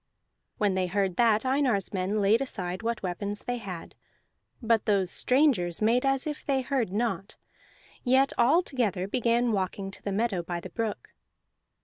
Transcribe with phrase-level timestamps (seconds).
[0.57, 3.93] When they heard that, Einar's men laid aside what weapons they had;
[4.59, 7.35] but those strangers made as if they heard not,
[8.03, 11.13] yet all together began walking to the meadow by the brook.